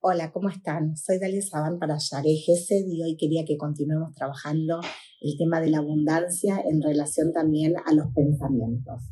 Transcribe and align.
Hola, 0.00 0.32
¿cómo 0.32 0.48
están? 0.48 0.96
Soy 0.96 1.20
Dalia 1.20 1.40
Saban 1.40 1.78
para 1.78 1.96
Yare 1.98 2.34
Gesed 2.34 2.84
y 2.88 3.02
hoy 3.04 3.16
quería 3.16 3.44
que 3.44 3.56
continuemos 3.56 4.12
trabajando 4.14 4.80
el 5.20 5.38
tema 5.38 5.60
de 5.60 5.70
la 5.70 5.78
abundancia 5.78 6.60
en 6.68 6.82
relación 6.82 7.32
también 7.32 7.74
a 7.84 7.92
los 7.92 8.06
pensamientos. 8.12 9.02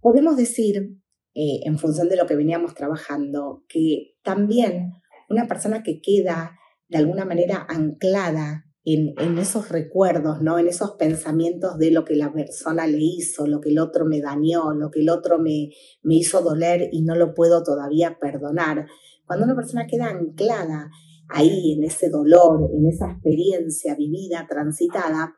Podemos 0.00 0.36
decir, 0.36 0.96
eh, 1.34 1.60
en 1.64 1.76
función 1.78 2.08
de 2.08 2.16
lo 2.16 2.26
que 2.26 2.36
veníamos 2.36 2.74
trabajando, 2.74 3.64
que 3.68 4.14
también 4.22 4.92
una 5.28 5.48
persona 5.48 5.82
que 5.82 6.00
queda 6.00 6.56
de 6.88 6.98
alguna 6.98 7.24
manera 7.24 7.66
anclada 7.68 8.67
en, 8.94 9.38
esos 9.38 9.68
recuerdos, 9.68 10.40
¿no? 10.40 10.58
en 10.58 10.68
esos 10.68 10.92
pensamientos 10.92 11.78
de 11.78 11.90
lo 11.90 12.04
que 12.04 12.16
la 12.16 12.32
persona 12.32 12.86
le 12.86 12.98
hizo, 13.00 13.46
lo 13.46 13.60
que 13.60 13.70
el 13.70 13.78
otro 13.78 14.06
me 14.06 14.20
dañó, 14.20 14.72
lo 14.72 14.90
que 14.90 15.00
el 15.00 15.10
otro 15.10 15.38
me, 15.38 15.70
me 16.02 16.14
hizo 16.14 16.40
doler 16.42 16.88
y 16.92 17.02
no 17.02 17.14
lo 17.14 17.34
puedo 17.34 17.62
todavía 17.62 18.18
perdonar 18.20 18.86
cuando 19.28 19.44
una 19.44 19.54
persona 19.54 19.86
queda 19.86 20.06
anclada 20.06 20.90
ahí, 21.28 21.74
en 21.74 21.84
ese 21.84 22.08
dolor, 22.08 22.70
en 22.74 22.86
esa 22.86 23.10
experiencia 23.12 23.94
vivida, 23.94 24.46
transitada, 24.48 25.34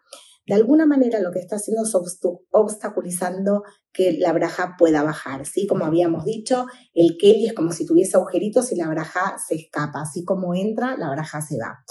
de 0.47 0.55
alguna 0.55 0.87
manera 0.87 1.21
lo 1.21 1.33
que 1.33 1.41
está 1.41 1.57
haciendo 1.57 1.83
es 1.83 1.93
obstaculizando 2.51 3.65
que 3.93 4.13
la 4.13 4.33
braja 4.33 4.77
pueda 4.79 5.03
bajar, 5.03 5.45
¿sí? 5.45 5.67
Como 5.67 5.85
habíamos 5.85 6.25
dicho, 6.25 6.67
el 6.95 7.17
Kelly 7.19 7.49
es 7.49 7.53
como 7.53 7.73
si 7.73 7.85
tuviese 7.85 8.17
agujeritos 8.17 8.71
y 8.73 8.77
la 8.77 8.89
braja 8.89 9.37
se 9.45 9.57
escapa, 9.57 10.03
así 10.03 10.25
como 10.25 10.55
entra, 10.55 10.97
la 10.97 11.11
braja 11.11 11.43
se 11.43 11.57
va. 11.59 11.85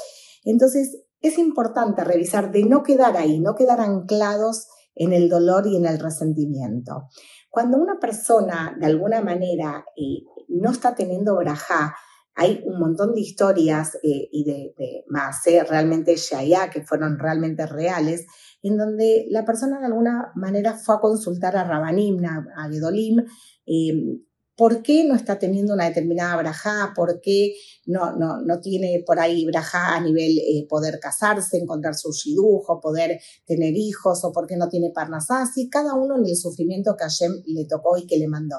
Entonces, 0.45 1.03
es 1.21 1.37
importante 1.37 2.03
revisar 2.03 2.51
de 2.51 2.63
no 2.63 2.83
quedar 2.83 3.17
ahí, 3.17 3.39
no 3.39 3.55
quedar 3.55 3.79
anclados 3.81 4.67
en 4.95 5.13
el 5.13 5.29
dolor 5.29 5.67
y 5.67 5.75
en 5.75 5.85
el 5.85 5.99
resentimiento. 5.99 7.07
Cuando 7.49 7.77
una 7.77 7.99
persona 7.99 8.75
de 8.79 8.85
alguna 8.85 9.21
manera 9.21 9.85
eh, 9.95 10.23
no 10.49 10.71
está 10.71 10.95
teniendo 10.95 11.35
braja, 11.37 11.95
hay 12.35 12.61
un 12.65 12.79
montón 12.79 13.13
de 13.13 13.21
historias 13.21 13.95
eh, 13.95 14.29
y 14.31 14.45
de, 14.45 14.73
de 14.77 15.63
realmente 15.63 16.15
Shaya, 16.15 16.69
que 16.69 16.83
fueron 16.83 17.19
realmente 17.19 17.65
reales, 17.65 18.25
en 18.61 18.77
donde 18.77 19.25
la 19.29 19.45
persona 19.45 19.79
de 19.79 19.87
alguna 19.87 20.31
manera 20.35 20.73
fue 20.73 20.95
a 20.95 20.99
consultar 20.99 21.57
a 21.57 21.63
Rabanim, 21.63 22.23
a 22.25 22.69
Gedolim, 22.69 23.25
eh, 23.65 24.19
¿Por 24.59 24.83
qué 24.83 25.05
no 25.05 25.15
está 25.15 25.39
teniendo 25.39 25.73
una 25.73 25.85
determinada 25.85 26.35
braja? 26.35 26.91
¿Por 26.93 27.21
qué 27.21 27.55
no, 27.85 28.17
no, 28.17 28.41
no 28.41 28.59
tiene 28.59 29.01
por 29.07 29.17
ahí 29.17 29.45
braja 29.45 29.95
a 29.95 30.01
nivel 30.01 30.37
eh, 30.37 30.67
poder 30.67 30.99
casarse, 30.99 31.57
encontrar 31.57 31.95
su 31.95 32.11
shidujo, 32.11 32.81
poder 32.81 33.21
tener 33.45 33.73
hijos? 33.77 34.25
¿O 34.25 34.33
por 34.33 34.47
qué 34.47 34.57
no 34.57 34.67
tiene 34.67 34.91
parnasasi? 34.93 35.69
Cada 35.69 35.93
uno 35.93 36.17
en 36.17 36.25
el 36.25 36.35
sufrimiento 36.35 36.97
que 36.97 37.05
a 37.05 37.07
Hashem 37.07 37.41
le 37.45 37.63
tocó 37.67 37.95
y 37.97 38.05
que 38.05 38.17
le 38.17 38.27
mandó. 38.27 38.57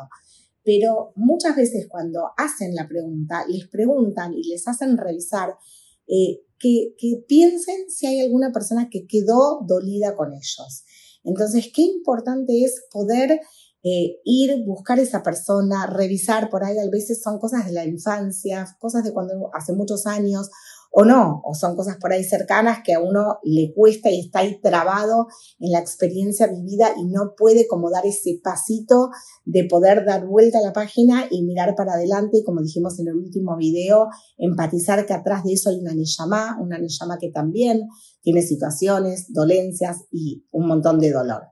Pero 0.65 1.13
muchas 1.17 1.55
veces 1.55 1.87
cuando 1.87 2.31
hacen 2.39 2.75
la 2.75 2.89
pregunta, 2.89 3.45
les 3.47 3.69
preguntan 3.69 4.33
y 4.33 4.43
les 4.45 4.67
hacen 4.69 4.97
revisar 4.97 5.59
eh, 6.07 6.41
que, 6.59 6.95
que 6.97 7.23
piensen 7.29 7.91
si 7.91 8.07
hay 8.07 8.21
alguna 8.21 8.53
persona 8.53 8.89
que 8.91 9.07
quedó 9.07 9.67
dolida 9.69 10.17
con 10.17 10.33
ellos. 10.33 10.83
Entonces, 11.25 11.71
qué 11.75 11.83
importante 11.83 12.65
es 12.65 12.87
poder 12.91 13.41
eh, 13.83 14.21
ir, 14.25 14.65
buscar 14.65 14.99
esa 14.99 15.23
persona, 15.23 15.87
revisar 15.87 16.51
por 16.51 16.65
ahí, 16.65 16.79
a 16.79 16.91
veces 16.91 17.23
son 17.23 17.39
cosas 17.39 17.67
de 17.67 17.73
la 17.73 17.85
infancia, 17.85 18.67
cosas 18.79 19.05
de 19.05 19.13
cuando 19.13 19.51
hace 19.55 19.73
muchos 19.73 20.07
años, 20.07 20.51
o 20.93 21.05
no, 21.05 21.41
o 21.45 21.55
son 21.55 21.77
cosas 21.77 21.97
por 21.99 22.13
ahí 22.13 22.25
cercanas 22.25 22.81
que 22.85 22.95
a 22.95 23.01
uno 23.01 23.39
le 23.45 23.73
cuesta 23.73 24.11
y 24.11 24.21
está 24.21 24.41
ahí 24.41 24.61
trabado 24.61 25.29
en 25.61 25.71
la 25.71 25.79
experiencia 25.79 26.49
vivida 26.49 26.93
y 26.97 27.07
no 27.07 27.35
puede 27.37 27.69
como 27.69 27.91
dar 27.91 28.05
ese 28.07 28.41
pasito 28.43 29.11
de 29.45 29.65
poder 29.65 30.05
dar 30.05 30.27
vuelta 30.27 30.59
a 30.59 30.63
la 30.63 30.73
página 30.73 31.27
y 31.31 31.43
mirar 31.45 31.75
para 31.77 31.95
adelante 31.95 32.39
y 32.39 32.45
como 32.45 32.61
dijimos 32.61 32.99
en 32.99 33.09
el 33.09 33.15
último 33.15 33.57
video, 33.57 34.09
empatizar 34.37 35.07
que 35.07 35.15
atrás 35.15 35.45
de 35.45 35.53
eso 35.53 35.71
hay 35.71 35.79
una 35.79 35.95
Neyamá, 35.95 36.59
una 36.61 36.79
Neyamá 36.79 37.19
que 37.19 37.31
también 37.31 37.89
tiene 38.23 38.43
situaciones, 38.43 39.33
dolencias 39.33 40.05
y 40.11 40.45
un 40.51 40.67
montón 40.67 40.99
de 40.99 41.13
dolor. 41.13 41.43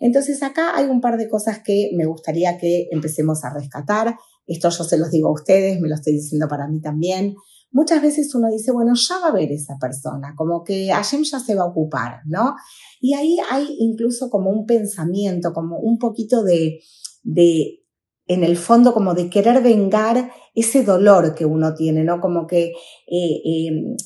Entonces 0.00 0.42
acá 0.42 0.76
hay 0.76 0.86
un 0.86 1.00
par 1.00 1.18
de 1.18 1.28
cosas 1.28 1.60
que 1.60 1.90
me 1.94 2.06
gustaría 2.06 2.58
que 2.58 2.88
empecemos 2.90 3.44
a 3.44 3.52
rescatar. 3.54 4.16
Esto 4.46 4.70
yo 4.70 4.82
se 4.82 4.98
los 4.98 5.10
digo 5.10 5.28
a 5.28 5.32
ustedes, 5.32 5.80
me 5.80 5.88
lo 5.88 5.94
estoy 5.94 6.14
diciendo 6.14 6.48
para 6.48 6.66
mí 6.66 6.80
también. 6.80 7.36
Muchas 7.70 8.02
veces 8.02 8.34
uno 8.34 8.48
dice, 8.50 8.72
bueno, 8.72 8.94
ya 8.96 9.18
va 9.20 9.28
a 9.28 9.32
ver 9.32 9.52
esa 9.52 9.76
persona, 9.80 10.34
como 10.36 10.64
que 10.64 10.88
Hashem 10.88 11.22
ya 11.22 11.38
se 11.38 11.54
va 11.54 11.62
a 11.62 11.68
ocupar, 11.68 12.22
¿no? 12.24 12.56
Y 13.00 13.14
ahí 13.14 13.36
hay 13.48 13.76
incluso 13.78 14.28
como 14.28 14.50
un 14.50 14.66
pensamiento, 14.66 15.52
como 15.52 15.78
un 15.78 15.98
poquito 15.98 16.42
de, 16.42 16.80
de 17.22 17.84
en 18.26 18.42
el 18.42 18.56
fondo, 18.56 18.92
como 18.92 19.14
de 19.14 19.30
querer 19.30 19.62
vengar 19.62 20.32
ese 20.54 20.82
dolor 20.82 21.34
que 21.34 21.44
uno 21.44 21.74
tiene, 21.74 22.02
¿no? 22.02 22.20
Como 22.20 22.46
que, 22.46 22.72
eh, 23.06 23.40
eh, 23.44 23.96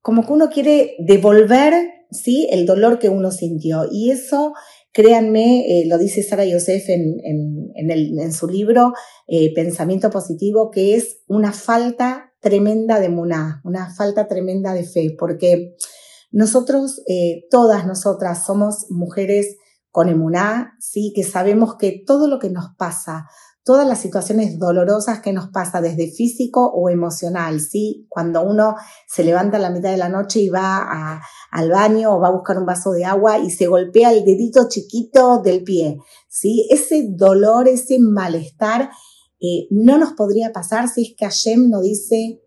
como 0.00 0.26
que 0.26 0.32
uno 0.32 0.48
quiere 0.48 0.96
devolver 0.98 1.95
¿sí? 2.10 2.48
El 2.50 2.66
dolor 2.66 2.98
que 2.98 3.08
uno 3.08 3.30
sintió. 3.30 3.86
Y 3.90 4.10
eso, 4.10 4.54
créanme, 4.92 5.80
eh, 5.80 5.86
lo 5.86 5.98
dice 5.98 6.22
Sara 6.22 6.44
Yosef 6.44 6.88
en, 6.88 7.20
en, 7.24 8.18
en, 8.18 8.32
su 8.32 8.48
libro 8.48 8.92
eh, 9.26 9.52
Pensamiento 9.54 10.10
Positivo, 10.10 10.70
que 10.70 10.94
es 10.94 11.20
una 11.26 11.52
falta 11.52 12.32
tremenda 12.40 13.00
de 13.00 13.08
muná, 13.08 13.60
una 13.64 13.94
falta 13.94 14.28
tremenda 14.28 14.72
de 14.74 14.84
fe, 14.84 15.14
porque 15.18 15.74
nosotros, 16.30 17.02
eh, 17.08 17.44
todas 17.50 17.86
nosotras, 17.86 18.44
somos 18.44 18.86
mujeres 18.90 19.56
con 19.90 20.08
emuná, 20.08 20.76
sí, 20.78 21.12
que 21.14 21.22
sabemos 21.22 21.76
que 21.76 22.02
todo 22.06 22.28
lo 22.28 22.38
que 22.38 22.50
nos 22.50 22.66
pasa, 22.76 23.26
todas 23.66 23.86
las 23.88 24.00
situaciones 24.00 24.60
dolorosas 24.60 25.20
que 25.20 25.32
nos 25.32 25.48
pasa 25.48 25.80
desde 25.80 26.08
físico 26.08 26.70
o 26.72 26.88
emocional, 26.88 27.60
¿sí? 27.60 28.06
Cuando 28.08 28.44
uno 28.44 28.76
se 29.08 29.24
levanta 29.24 29.56
a 29.56 29.60
la 29.60 29.70
mitad 29.70 29.90
de 29.90 29.96
la 29.96 30.08
noche 30.08 30.38
y 30.38 30.48
va 30.48 31.20
al 31.50 31.70
baño 31.72 32.14
o 32.14 32.20
va 32.20 32.28
a 32.28 32.32
buscar 32.32 32.58
un 32.58 32.64
vaso 32.64 32.92
de 32.92 33.04
agua 33.04 33.38
y 33.40 33.50
se 33.50 33.66
golpea 33.66 34.12
el 34.12 34.24
dedito 34.24 34.68
chiquito 34.68 35.42
del 35.42 35.64
pie, 35.64 35.98
¿sí? 36.28 36.68
Ese 36.70 37.08
dolor, 37.10 37.66
ese 37.66 37.98
malestar 37.98 38.88
eh, 39.40 39.66
no 39.70 39.98
nos 39.98 40.12
podría 40.12 40.52
pasar 40.52 40.88
si 40.88 41.02
es 41.02 41.14
que 41.18 41.24
Hashem 41.24 41.68
no 41.68 41.80
dice 41.80 42.40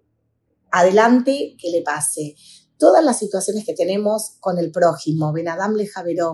adelante 0.71 1.57
que 1.59 1.69
le 1.69 1.81
pase 1.81 2.35
todas 2.79 3.03
las 3.03 3.19
situaciones 3.19 3.65
que 3.65 3.75
tenemos 3.75 4.37
con 4.39 4.57
el 4.57 4.71
prójimo, 4.71 5.33
Benadam 5.33 5.75
le 5.75 5.87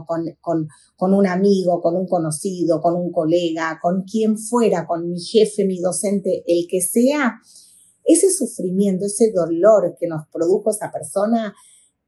con, 0.06 0.67
con 0.95 1.13
un 1.13 1.28
amigo, 1.28 1.81
con 1.81 1.97
un 1.97 2.07
conocido, 2.07 2.79
con 2.81 2.95
un 2.95 3.11
colega, 3.11 3.79
con 3.81 4.03
quien 4.03 4.38
fuera, 4.38 4.85
con 4.88 5.09
mi 5.09 5.19
jefe, 5.19 5.66
mi 5.66 5.81
docente, 5.81 6.44
el 6.47 6.67
que 6.69 6.81
sea, 6.81 7.39
ese 8.05 8.31
sufrimiento, 8.31 9.07
ese 9.07 9.31
dolor 9.34 9.95
que 10.00 10.07
nos 10.07 10.28
produjo 10.31 10.69
esa 10.69 10.91
persona, 10.91 11.55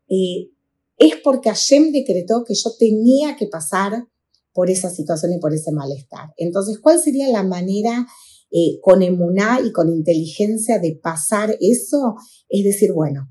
eh, 0.08 0.52
es 0.98 1.16
porque 1.24 1.50
Hashem 1.50 1.92
decretó 1.92 2.44
que 2.46 2.54
yo 2.54 2.72
tenía 2.78 3.36
que 3.36 3.48
pasar 3.48 4.08
por 4.54 4.70
esa 4.70 4.92
situación 4.92 5.34
y 5.34 5.40
por 5.40 5.54
ese 5.54 5.72
malestar. 5.72 6.34
Entonces, 6.38 6.80
¿cuál 6.80 7.00
sería 7.00 7.28
la 7.30 7.44
manera 7.44 8.06
eh, 8.52 8.80
con 8.82 9.02
emuná 9.02 9.60
y 9.64 9.72
con 9.72 9.90
inteligencia 9.90 10.80
de 10.80 11.00
pasar 11.02 11.58
eso? 11.60 12.16
Es 12.50 12.64
decir, 12.64 12.94
bueno, 12.94 13.30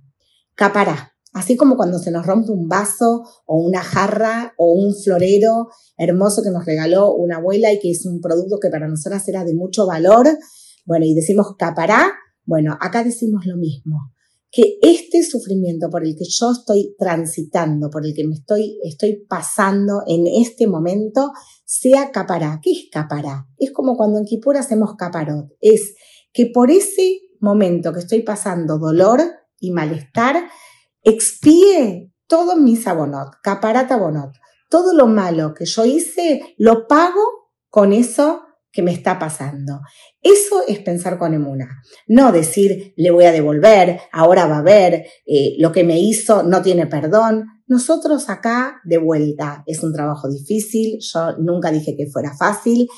capará. 0.57 1.13
Así 1.33 1.55
como 1.55 1.77
cuando 1.77 1.99
se 1.99 2.11
nos 2.11 2.27
rompe 2.27 2.51
un 2.51 2.67
vaso 2.67 3.23
o 3.45 3.61
una 3.61 3.83
jarra 3.83 4.55
o 4.57 4.73
un 4.73 4.95
florero 4.95 5.69
hermoso 5.99 6.43
que 6.43 6.51
nos 6.51 6.65
regaló 6.65 7.15
una 7.15 7.37
abuela 7.37 7.73
y 7.73 7.79
que 7.79 7.91
es 7.91 8.07
un 8.07 8.21
producto 8.23 8.59
que 8.59 8.71
para 8.71 8.89
nosotras 8.89 9.29
era 9.29 9.45
de 9.45 9.55
mucho 9.55 9.87
valor, 9.87 10.27
bueno, 10.87 11.05
y 11.05 11.15
decimos 11.15 11.55
capará, 11.59 12.11
bueno, 12.47 12.79
acá 12.81 13.05
decimos 13.05 13.45
lo 13.45 13.59
mismo, 13.59 13.99
que 14.51 14.79
este 14.81 15.23
sufrimiento 15.23 15.91
por 15.91 16.05
el 16.05 16.17
que 16.17 16.25
yo 16.27 16.53
estoy 16.53 16.95
transitando, 16.99 17.91
por 17.91 18.07
el 18.07 18.15
que 18.15 18.27
me 18.27 18.37
estoy, 18.37 18.79
estoy 18.83 19.27
pasando 19.29 20.05
en 20.07 20.27
este 20.27 20.67
momento, 20.67 21.33
sea 21.67 22.11
capará. 22.13 22.61
¿Qué 22.63 22.71
es 22.71 22.89
capará? 22.91 23.47
Es 23.59 23.73
como 23.73 23.97
cuando 23.97 24.19
en 24.19 24.25
Kipur 24.25 24.57
hacemos 24.57 24.95
caparot, 24.97 25.49
es 25.61 25.95
que 26.33 26.47
por 26.47 26.71
ese 26.71 27.21
momento 27.41 27.93
que 27.93 27.99
estoy 27.99 28.23
pasando 28.23 28.79
dolor, 28.79 29.21
y 29.59 29.73
malestar, 29.73 30.49
expíe 31.03 32.13
todo 32.27 32.57
mi 32.57 32.77
sabonot, 32.77 33.37
caparata 33.43 33.97
bonot. 33.97 34.33
Todo 34.69 34.95
lo 34.95 35.07
malo 35.07 35.55
que 35.55 35.65
yo 35.65 35.85
hice, 35.85 36.55
lo 36.59 36.89
pago 36.89 37.23
con 37.69 37.93
eso 37.93 38.43
que 38.73 38.83
me 38.83 38.93
está 38.93 39.19
pasando. 39.19 39.81
Eso 40.21 40.63
es 40.69 40.81
pensar 40.81 41.19
con 41.19 41.33
emuna. 41.33 41.83
No 42.09 42.31
decir, 42.31 42.93
le 42.97 43.11
voy 43.11 43.25
a 43.25 43.33
devolver, 43.33 44.01
ahora 44.13 44.47
va 44.47 44.59
a 44.59 44.63
ver, 44.63 45.07
eh, 45.25 45.55
lo 45.59 45.73
que 45.73 45.83
me 45.83 45.99
hizo 45.99 46.43
no 46.43 46.61
tiene 46.61 46.87
perdón. 46.87 47.47
Nosotros 47.67 48.29
acá, 48.29 48.81
de 48.85 48.99
vuelta, 48.99 49.63
es 49.67 49.83
un 49.83 49.93
trabajo 49.93 50.29
difícil, 50.29 50.99
yo 51.01 51.37
nunca 51.39 51.71
dije 51.71 51.97
que 51.97 52.07
fuera 52.07 52.37
fácil, 52.37 52.89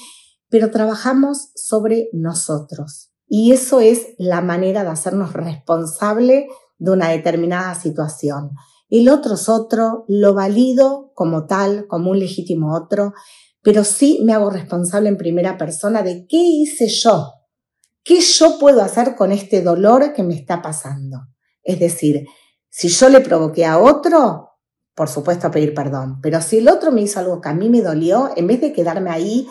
pero 0.48 0.70
trabajamos 0.70 1.52
sobre 1.54 2.08
nosotros. 2.12 3.07
Y 3.28 3.52
eso 3.52 3.80
es 3.80 4.14
la 4.18 4.40
manera 4.40 4.82
de 4.82 4.90
hacernos 4.90 5.34
responsable 5.34 6.48
de 6.78 6.90
una 6.90 7.10
determinada 7.10 7.74
situación. 7.74 8.52
el 8.90 9.10
otro 9.10 9.34
es 9.34 9.48
otro, 9.50 10.04
lo 10.08 10.32
valido 10.32 11.12
como 11.14 11.46
tal, 11.46 11.86
como 11.88 12.10
un 12.10 12.18
legítimo 12.18 12.74
otro, 12.74 13.12
pero 13.62 13.84
sí 13.84 14.20
me 14.24 14.32
hago 14.32 14.48
responsable 14.48 15.10
en 15.10 15.18
primera 15.18 15.58
persona 15.58 16.02
de 16.02 16.26
qué 16.26 16.38
hice 16.38 16.88
yo, 16.88 17.34
qué 18.02 18.20
yo 18.20 18.58
puedo 18.58 18.80
hacer 18.80 19.14
con 19.14 19.30
este 19.30 19.60
dolor 19.60 20.14
que 20.14 20.22
me 20.22 20.34
está 20.34 20.62
pasando. 20.62 21.18
Es 21.62 21.78
decir, 21.78 22.26
si 22.70 22.88
yo 22.88 23.10
le 23.10 23.20
provoqué 23.20 23.66
a 23.66 23.78
otro, 23.78 24.52
por 24.94 25.08
supuesto 25.08 25.50
pedir 25.50 25.74
perdón, 25.74 26.20
pero 26.22 26.40
si 26.40 26.58
el 26.58 26.68
otro 26.68 26.90
me 26.92 27.02
hizo 27.02 27.20
algo 27.20 27.42
que 27.42 27.50
a 27.50 27.54
mí 27.54 27.68
me 27.68 27.82
dolió, 27.82 28.30
en 28.36 28.46
vez 28.46 28.60
de 28.62 28.72
quedarme 28.72 29.10
ahí 29.10 29.46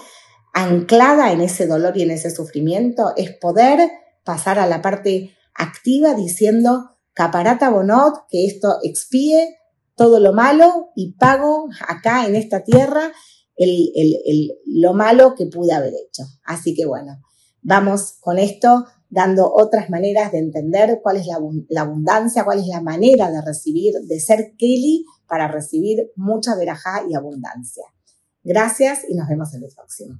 anclada 0.57 1.31
en 1.31 1.41
ese 1.41 1.67
dolor 1.67 1.95
y 1.95 2.01
en 2.01 2.09
ese 2.09 2.31
sufrimiento, 2.31 3.13
es 3.15 3.31
poder 3.31 3.91
pasar 4.23 4.57
a 4.57 4.65
la 4.65 4.81
parte 4.81 5.35
activa 5.53 6.15
diciendo, 6.15 6.97
caparata 7.13 7.69
bonot, 7.69 8.25
que 8.27 8.47
esto 8.47 8.79
expíe 8.81 9.59
todo 9.95 10.19
lo 10.19 10.33
malo 10.33 10.89
y 10.95 11.13
pago 11.13 11.69
acá 11.87 12.25
en 12.25 12.35
esta 12.35 12.63
tierra 12.63 13.11
el, 13.55 14.51
lo 14.65 14.93
malo 14.93 15.35
que 15.35 15.45
pude 15.45 15.73
haber 15.73 15.93
hecho. 15.93 16.23
Así 16.43 16.73
que 16.73 16.87
bueno, 16.87 17.21
vamos 17.61 18.17
con 18.19 18.39
esto 18.39 18.85
dando 19.09 19.53
otras 19.53 19.91
maneras 19.91 20.31
de 20.31 20.39
entender 20.39 21.01
cuál 21.03 21.17
es 21.17 21.27
la, 21.27 21.37
la 21.69 21.81
abundancia, 21.81 22.43
cuál 22.43 22.59
es 22.59 22.67
la 22.67 22.81
manera 22.81 23.29
de 23.29 23.41
recibir, 23.41 23.93
de 24.07 24.19
ser 24.19 24.55
Kelly 24.57 25.05
para 25.27 25.47
recibir 25.47 26.11
mucha 26.15 26.55
verajá 26.55 27.03
y 27.07 27.13
abundancia. 27.13 27.83
Gracias 28.43 29.01
y 29.07 29.13
nos 29.13 29.27
vemos 29.27 29.53
en 29.53 29.63
el 29.63 29.69
próximo. 29.75 30.17